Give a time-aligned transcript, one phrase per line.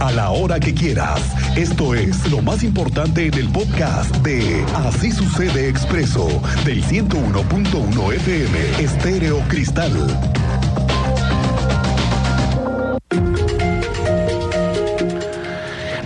[0.00, 1.20] a la hora que quieras.
[1.56, 6.26] Esto es lo más importante en el podcast de Así sucede expreso
[6.64, 10.41] del 101.1 FM Estéreo Cristal.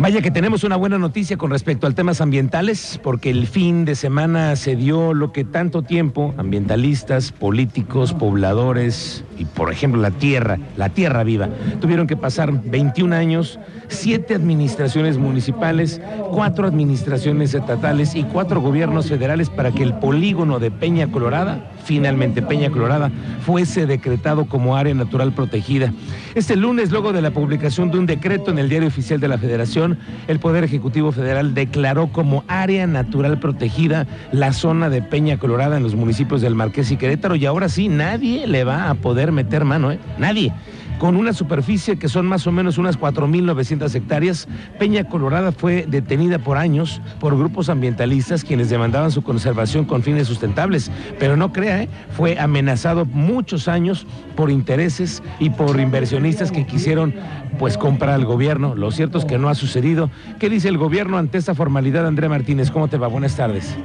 [0.06, 3.96] Vaya que tenemos una buena noticia con respecto a temas ambientales, porque el fin de
[3.96, 10.60] semana se dio lo que tanto tiempo ambientalistas, políticos, pobladores y, por ejemplo, la tierra,
[10.76, 11.48] la tierra viva,
[11.80, 16.00] tuvieron que pasar 21 años, siete administraciones municipales,
[16.30, 22.42] cuatro administraciones estatales y cuatro gobiernos federales para que el polígono de Peña Colorada finalmente
[22.42, 25.92] Peña Colorada fuese decretado como área natural protegida.
[26.34, 29.38] Este lunes, luego de la publicación de un decreto en el Diario Oficial de la
[29.38, 35.76] Federación, el Poder Ejecutivo Federal declaró como área natural protegida la zona de Peña Colorada
[35.76, 39.30] en los municipios del Marqués y Querétaro y ahora sí, nadie le va a poder
[39.30, 39.98] meter mano, ¿eh?
[40.18, 40.52] Nadie
[40.98, 44.48] con una superficie que son más o menos unas 4.900 hectáreas.
[44.78, 50.26] Peña Colorada fue detenida por años por grupos ambientalistas quienes demandaban su conservación con fines
[50.26, 51.88] sustentables, pero no crea, ¿eh?
[52.10, 57.14] fue amenazado muchos años por intereses y por inversionistas que quisieron
[57.58, 58.74] pues comprar al gobierno.
[58.74, 60.10] Lo cierto es que no ha sucedido.
[60.38, 62.70] ¿Qué dice el gobierno ante esta formalidad, Andrea Martínez?
[62.70, 63.08] ¿Cómo te va?
[63.08, 63.76] Buenas tardes.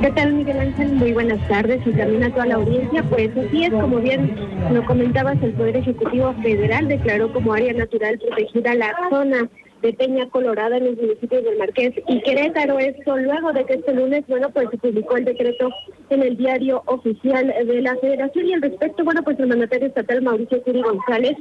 [0.00, 0.92] ¿Qué tal, Miguel Ángel?
[0.92, 3.02] Muy buenas tardes y también a toda la audiencia.
[3.04, 4.36] Pues así es, como bien
[4.70, 9.48] lo comentabas, el Poder Ejecutivo Federal declaró como área natural protegida la zona
[9.80, 12.78] de Peña Colorada en los municipios del Marqués y Querétaro.
[12.78, 15.70] Esto luego de que este lunes, bueno, pues se publicó el decreto
[16.10, 20.20] en el diario oficial de la Federación y al respecto, bueno, pues el mandatario estatal
[20.20, 21.36] Mauricio Curi González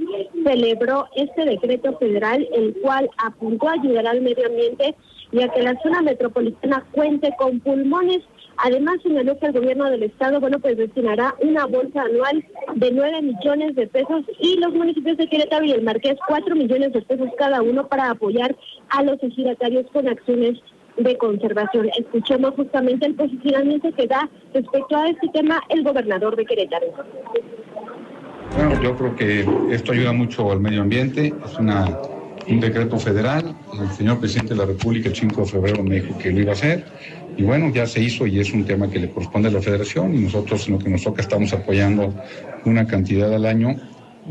[0.45, 4.95] celebró este decreto federal, el cual apuntó a ayudar al medio ambiente
[5.31, 8.21] y a que la zona metropolitana cuente con pulmones
[8.57, 13.21] Además, señaló que el gobierno del estado, bueno, pues destinará una bolsa anual de 9
[13.21, 17.29] millones de pesos y los municipios de Querétaro y el Marqués 4 millones de pesos
[17.37, 18.55] cada uno para apoyar
[18.89, 20.59] a los ejidatarios con acciones
[20.97, 21.89] de conservación.
[21.97, 26.87] Escuchemos justamente el posicionamiento que da respecto a este tema el gobernador de Querétaro.
[28.55, 31.99] Bueno, yo creo que esto ayuda mucho al medio ambiente, es una,
[32.47, 36.17] un decreto federal, el señor presidente de la República el 5 de febrero me dijo
[36.17, 36.85] que lo iba a hacer,
[37.37, 40.15] y bueno, ya se hizo y es un tema que le corresponde a la federación
[40.15, 42.13] y nosotros en lo que nos toca estamos apoyando
[42.65, 43.75] una cantidad al año,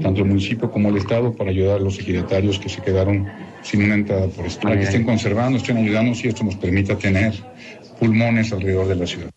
[0.00, 3.28] tanto el municipio como el Estado, para ayudar a los ejidatarios que se quedaron
[3.62, 4.62] sin una entrada por esto.
[4.62, 7.34] Para que estén conservando, estén ayudando si esto nos permita tener
[7.98, 9.33] pulmones alrededor de la ciudad.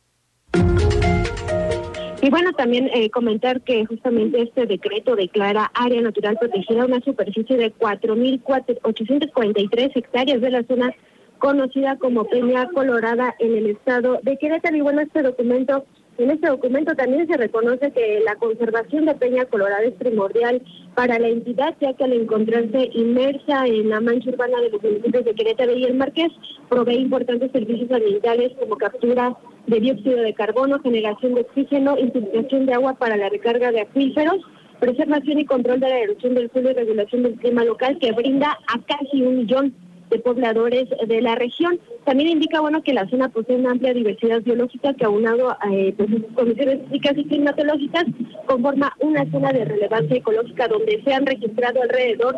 [2.27, 7.55] Y bueno, también eh, comentar que justamente este decreto declara área natural protegida una superficie
[7.55, 10.93] de 4.843 hectáreas de la zona
[11.37, 14.75] conocida como Peña Colorada en el estado de Querétaro.
[14.75, 15.85] Y bueno, este documento,
[16.17, 20.61] en este documento también se reconoce que la conservación de Peña Colorada es primordial
[20.95, 25.25] para la entidad, ya que al encontrarse inmersa en la mancha urbana de los municipios
[25.25, 26.31] de Querétaro y el Marqués,
[26.69, 32.73] provee importantes servicios ambientales como captura de dióxido de carbono, generación de oxígeno, infiltración de
[32.73, 34.37] agua para la recarga de acuíferos,
[34.79, 38.57] preservación y control de la erupción del suelo y regulación del clima local que brinda
[38.67, 39.73] a casi un millón
[40.09, 41.79] de pobladores de la región.
[42.05, 45.93] También indica bueno que la zona posee una amplia diversidad biológica que aunado a eh,
[45.97, 48.05] pues, condiciones físicas y climatológicas
[48.45, 52.35] conforma una zona de relevancia ecológica donde se han registrado alrededor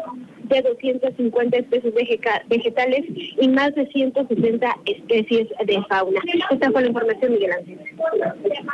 [0.50, 1.94] de 250 especies
[2.50, 3.06] vegetales
[3.40, 6.20] y más de 160 especies de fauna.
[6.50, 7.80] Esta fue la información, Miguel Ángel.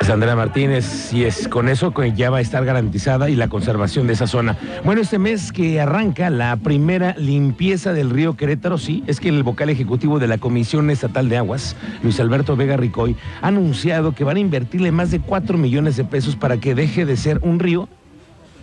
[0.00, 4.06] Sandra Martínez, y es con eso que ya va a estar garantizada y la conservación
[4.06, 4.56] de esa zona.
[4.84, 9.42] Bueno, este mes que arranca la primera limpieza del río Querétaro, sí, es que el
[9.42, 14.24] vocal ejecutivo de la Comisión Estatal de Aguas, Luis Alberto Vega Ricoy, ha anunciado que
[14.24, 17.58] van a invertirle más de 4 millones de pesos para que deje de ser un
[17.58, 17.88] río,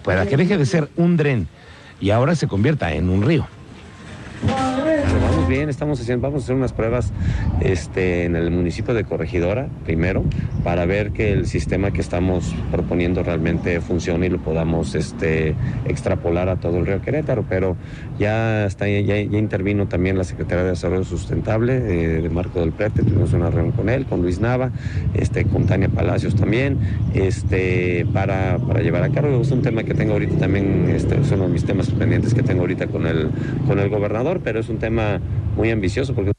[0.04, 1.48] para que deje de ser un dren
[2.00, 3.48] y ahora se convierta en un río
[5.54, 7.14] bien, estamos haciendo, vamos a hacer unas pruebas
[7.62, 10.24] este, en el municipio de Corregidora primero
[10.64, 15.54] para ver que el sistema que estamos proponiendo realmente funcione y lo podamos este,
[15.86, 17.78] extrapolar a todo el río Querétaro, pero
[18.18, 23.04] ya está, ya, intervino también la Secretaría de Desarrollo Sustentable eh, de Marco del Prete,
[23.04, 24.72] tuvimos una reunión con él, con Luis Nava,
[25.14, 26.80] este, con Tania Palacios también,
[27.14, 29.40] este, para, para llevar a cabo.
[29.42, 32.88] Es un tema que tengo ahorita también, este, es mis temas pendientes que tengo ahorita
[32.88, 33.30] con el,
[33.68, 35.20] con el gobernador, pero es un tema
[35.56, 36.32] muy ambicioso porque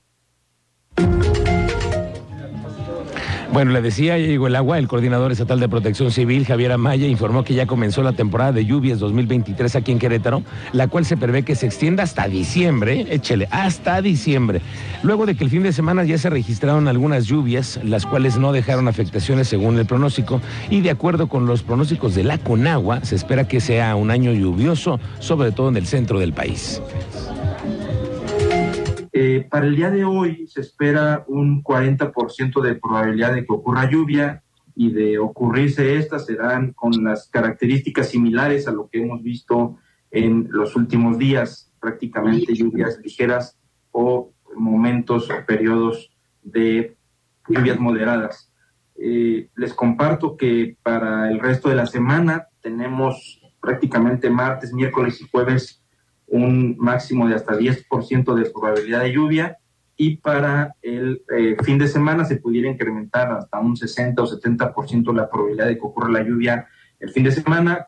[3.55, 4.81] Bueno, le decía, llegó el agua.
[4.81, 8.65] El coordinador estatal de protección civil, Javier Amaya, informó que ya comenzó la temporada de
[8.65, 13.47] lluvias 2023 aquí en Querétaro, la cual se prevé que se extienda hasta diciembre, échele,
[13.53, 14.61] hasta diciembre.
[15.05, 18.51] Luego de que el fin de semana ya se registraron algunas lluvias, las cuales no
[18.51, 23.15] dejaron afectaciones según el pronóstico, y de acuerdo con los pronósticos de la Conagua, se
[23.15, 26.83] espera que sea un año lluvioso, sobre todo en el centro del país.
[29.17, 33.89] Eh, para el día de hoy se espera un 40% de probabilidad de que ocurra
[33.89, 34.43] lluvia
[34.75, 39.79] y de ocurrirse estas serán con las características similares a lo que hemos visto
[40.11, 43.57] en los últimos días, prácticamente lluvias ligeras
[43.93, 46.11] o momentos o periodos
[46.43, 46.97] de
[47.49, 48.53] lluvias moderadas.
[48.97, 55.29] Eh, les comparto que para el resto de la semana tenemos prácticamente martes, miércoles y
[55.31, 55.84] jueves
[56.35, 59.59] un máximo de hasta 10% de probabilidad de lluvia
[59.97, 65.15] y para el eh, fin de semana se pudiera incrementar hasta un 60 o 70%
[65.15, 66.67] la probabilidad de que ocurra la lluvia
[66.99, 67.87] el fin de semana.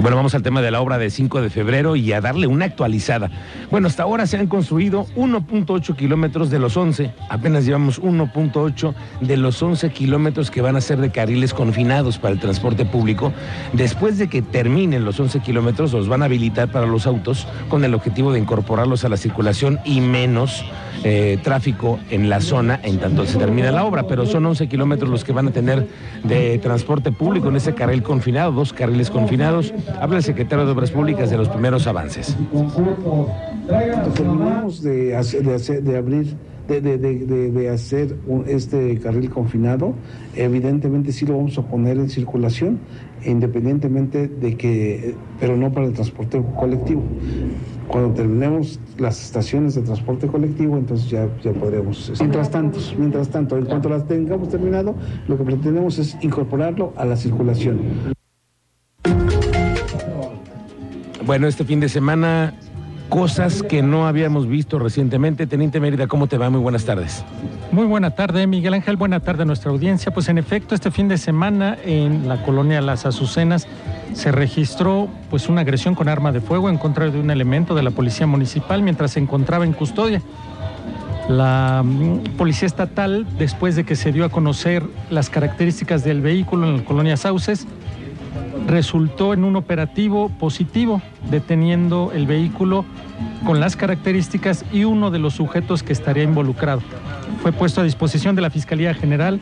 [0.00, 2.64] Bueno, vamos al tema de la obra de 5 de febrero y a darle una
[2.64, 3.30] actualizada.
[3.70, 7.12] Bueno, hasta ahora se han construido 1.8 kilómetros de los 11.
[7.28, 12.32] Apenas llevamos 1.8 de los 11 kilómetros que van a ser de carriles confinados para
[12.32, 13.34] el transporte público.
[13.74, 17.84] Después de que terminen los 11 kilómetros, los van a habilitar para los autos con
[17.84, 20.64] el objetivo de incorporarlos a la circulación y menos
[21.02, 25.08] eh, tráfico en la zona en tanto se termina la obra, pero son 11 kilómetros
[25.08, 25.88] los que van a tener
[26.24, 29.72] de transporte público en ese carril confinado, dos carriles confinados.
[30.00, 32.36] Habla el secretario de Obras Públicas de los primeros avances.
[34.14, 35.16] Terminamos de,
[35.82, 36.36] de, abrir
[36.78, 38.16] de, de, de, hacer
[38.46, 39.94] este carril confinado,
[40.36, 42.78] evidentemente sí lo vamos a poner en circulación,
[43.24, 47.02] independientemente de que, pero no para el transporte colectivo.
[47.88, 52.12] Cuando terminemos las estaciones de transporte colectivo, entonces ya, ya podremos.
[52.20, 54.94] Mientras tanto, mientras tanto, en cuanto las tengamos terminado,
[55.26, 57.80] lo que pretendemos es incorporarlo a la circulación.
[61.30, 62.54] Bueno, este fin de semana,
[63.08, 65.46] cosas que no habíamos visto recientemente.
[65.46, 66.50] Teniente Mérida, ¿cómo te va?
[66.50, 67.24] Muy buenas tardes.
[67.70, 68.96] Muy buena tarde, Miguel Ángel.
[68.96, 70.12] Buena tarde a nuestra audiencia.
[70.12, 73.68] Pues en efecto, este fin de semana en la colonia Las Azucenas
[74.12, 77.84] se registró pues una agresión con arma de fuego en contra de un elemento de
[77.84, 80.20] la policía municipal mientras se encontraba en custodia.
[81.28, 86.66] La mm, policía estatal, después de que se dio a conocer las características del vehículo
[86.66, 87.68] en la colonia Sauces,
[88.66, 92.84] resultó en un operativo positivo, deteniendo el vehículo
[93.44, 96.82] con las características y uno de los sujetos que estaría involucrado.
[97.42, 99.40] Fue puesto a disposición de la Fiscalía General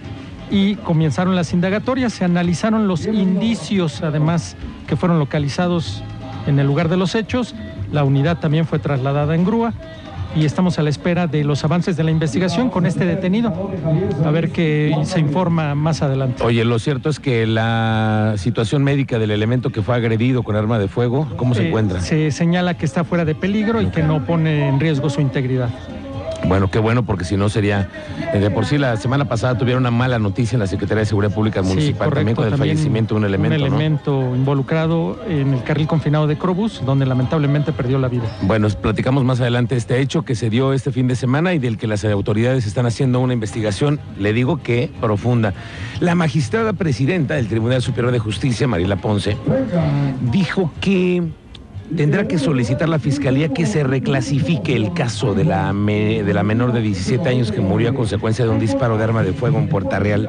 [0.51, 4.57] y comenzaron las indagatorias, se analizaron los indicios además
[4.87, 6.03] que fueron localizados
[6.47, 7.55] en el lugar de los hechos,
[7.93, 9.75] la unidad también fue trasladada en grúa
[10.35, 13.71] y estamos a la espera de los avances de la investigación con este detenido,
[14.25, 16.43] a ver qué se informa más adelante.
[16.43, 20.79] Oye, lo cierto es que la situación médica del elemento que fue agredido con arma
[20.79, 22.01] de fuego, ¿cómo se eh, encuentra?
[22.01, 25.71] Se señala que está fuera de peligro y que no pone en riesgo su integridad.
[26.49, 27.89] Bueno, qué bueno, porque si no sería.
[28.33, 31.07] Eh, de por sí, la semana pasada tuvieron una mala noticia en la Secretaría de
[31.07, 33.57] Seguridad Pública Municipal también con el fallecimiento de un elemento.
[33.57, 38.25] Un elemento involucrado en el carril confinado de Crobus, donde lamentablemente perdió la vida.
[38.43, 41.77] Bueno, platicamos más adelante este hecho que se dio este fin de semana y del
[41.77, 45.53] que las autoridades están haciendo una investigación, le digo que profunda.
[46.01, 49.37] La magistrada presidenta del Tribunal Superior de Justicia, Marila Ponce,
[50.31, 51.23] dijo que
[51.97, 56.73] tendrá que solicitar la fiscalía que se reclasifique el caso de la, de la menor
[56.73, 59.69] de 17 años que murió a consecuencia de un disparo de arma de fuego en
[59.69, 60.29] Puerta Real.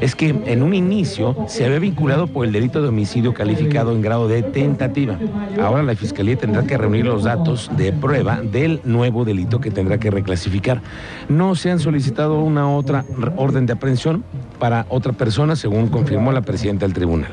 [0.00, 4.02] Es que en un inicio se había vinculado por el delito de homicidio calificado en
[4.02, 5.18] grado de tentativa.
[5.62, 9.98] Ahora la fiscalía tendrá que reunir los datos de prueba del nuevo delito que tendrá
[9.98, 10.82] que reclasificar.
[11.28, 13.04] No se han solicitado una otra
[13.36, 14.24] orden de aprehensión
[14.58, 17.30] para otra persona, según confirmó la presidenta del tribunal.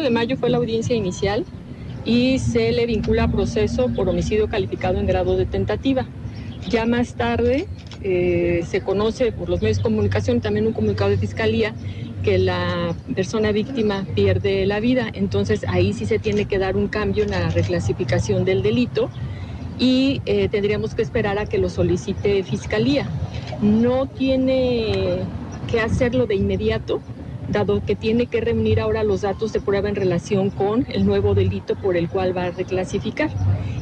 [0.00, 1.44] Sí, el, 4 de mayo fue la audiencia inicial
[2.04, 6.06] y se le vincula a proceso por homicidio calificado en grado de tentativa.
[6.68, 7.66] Ya más tarde
[8.02, 11.74] eh, se conoce por los medios de comunicación, también un comunicado de fiscalía,
[12.22, 15.10] que la persona víctima pierde la vida.
[15.12, 19.10] Entonces ahí sí se tiene que dar un cambio en la reclasificación del delito
[19.78, 23.06] y eh, tendríamos que esperar a que lo solicite fiscalía.
[23.60, 25.18] No tiene
[25.70, 27.00] que hacerlo de inmediato,
[27.50, 31.34] dado que tiene que reunir ahora los datos de prueba en relación con el nuevo
[31.34, 33.30] delito por el cual va a reclasificar.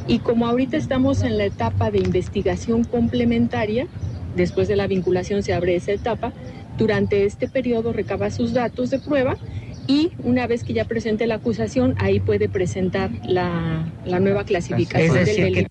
[0.07, 3.87] Y como ahorita estamos en la etapa de investigación complementaria,
[4.35, 6.33] después de la vinculación se abre esa etapa,
[6.77, 9.37] durante este periodo recaba sus datos de prueba
[9.85, 15.35] y una vez que ya presente la acusación, ahí puede presentar la, nueva clasificación del
[15.35, 15.69] delito.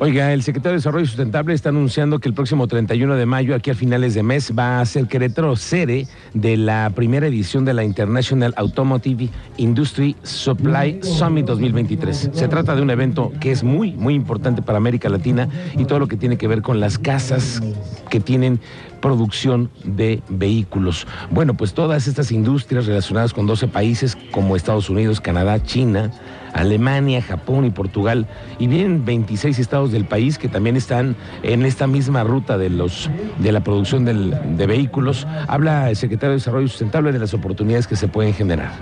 [0.00, 3.70] Oiga, el secretario de Desarrollo Sustentable está anunciando que el próximo 31 de mayo, aquí
[3.70, 7.82] a finales de mes, va a ser Querétaro sede de la primera edición de la
[7.82, 12.30] International Automotive Industry Supply Summit 2023.
[12.32, 15.98] Se trata de un evento que es muy, muy importante para América Latina y todo
[15.98, 17.60] lo que tiene que ver con las casas
[18.08, 18.60] que tienen
[19.00, 21.06] producción de vehículos.
[21.30, 26.10] Bueno, pues todas estas industrias relacionadas con 12 países como Estados Unidos, Canadá, China,
[26.52, 28.26] Alemania, Japón y Portugal,
[28.58, 33.10] y vienen 26 estados del país que también están en esta misma ruta de, los,
[33.38, 35.26] de la producción de vehículos.
[35.46, 38.72] Habla el secretario de Desarrollo Sustentable de las oportunidades que se pueden generar.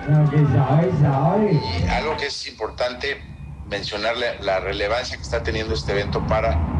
[1.90, 3.18] Algo que es importante
[3.68, 6.75] mencionarle la relevancia que está teniendo este evento para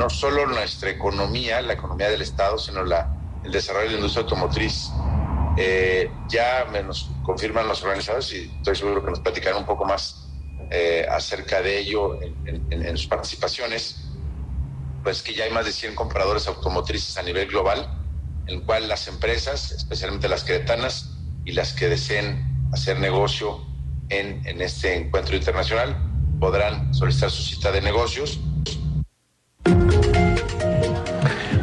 [0.00, 3.06] no solo nuestra economía, la economía del Estado, sino la,
[3.44, 4.88] el desarrollo de la industria automotriz.
[5.58, 9.84] Eh, ya me nos confirman los organizadores y estoy seguro que nos platicarán un poco
[9.84, 10.26] más
[10.70, 14.10] eh, acerca de ello en, sus participaciones,
[15.04, 17.86] pues que ya hay más de 100 compradores automotrices a nivel global,
[18.46, 23.60] en el cual las empresas, especialmente las queretanas y las que deseen hacer negocio
[24.08, 25.94] en, en este encuentro internacional,
[26.40, 28.40] podrán solicitar su cita de negocios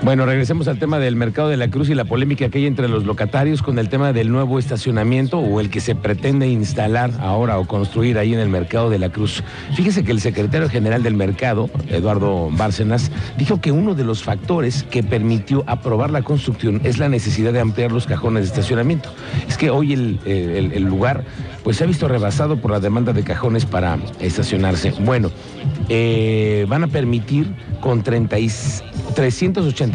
[0.07, 2.87] bueno, regresemos al tema del mercado de la Cruz y la polémica que hay entre
[2.87, 7.59] los locatarios con el tema del nuevo estacionamiento o el que se pretende instalar ahora
[7.59, 9.43] o construir ahí en el mercado de la Cruz.
[9.75, 14.83] Fíjese que el secretario general del mercado, Eduardo Bárcenas, dijo que uno de los factores
[14.83, 19.09] que permitió aprobar la construcción es la necesidad de ampliar los cajones de estacionamiento.
[19.49, 21.25] Es que hoy el, el lugar
[21.65, 24.93] pues se ha visto rebasado por la demanda de cajones para estacionarse.
[25.01, 25.31] Bueno,
[25.89, 28.03] eh, van a permitir con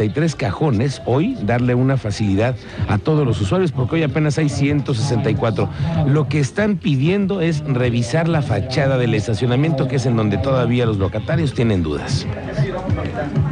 [0.09, 2.57] 383 cajones hoy darle una facilidad
[2.89, 5.69] a todos los usuarios, porque hoy apenas hay 164.
[6.07, 10.87] Lo que están pidiendo es revisar la fachada del estacionamiento, que es en donde todavía
[10.87, 12.27] los locatarios tienen dudas.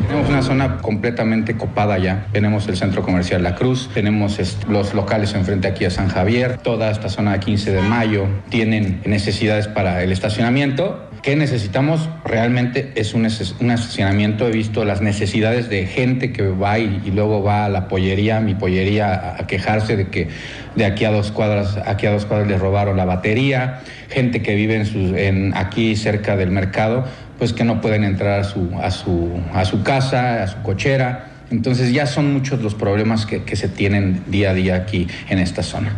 [0.09, 2.26] Tenemos una zona completamente copada ya.
[2.33, 4.38] Tenemos el centro comercial La Cruz, tenemos
[4.69, 9.00] los locales enfrente aquí a San Javier, toda esta zona de 15 de mayo tienen
[9.04, 11.09] necesidades para el estacionamiento.
[11.22, 12.08] ¿Qué necesitamos?
[12.24, 14.48] Realmente es un, estacionamiento.
[14.48, 18.54] He visto las necesidades de gente que va y, luego va a la pollería, mi
[18.54, 20.28] pollería, a, quejarse de que
[20.76, 23.80] de aquí a dos cuadras, aquí a dos cuadras les robaron la batería.
[24.08, 24.82] Gente que vive
[25.26, 27.04] en, aquí cerca del mercado,
[27.38, 31.26] pues que no pueden entrar a su, a su, a su casa, a su cochera.
[31.50, 35.62] Entonces ya son muchos los problemas que se tienen día a día aquí en esta
[35.62, 35.92] zona.